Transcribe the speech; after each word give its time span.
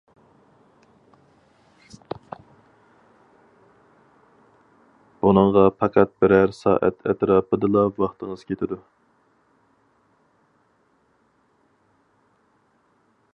بۇنىڭغا 5.25 5.63
پەقەت 5.81 6.17
بىرەر 6.25 6.55
سائەت 6.63 7.05
ئەتراپىدىلا 7.13 7.85
ۋاقتىڭىز 8.05 8.45
كېتىدۇ. 8.49 8.81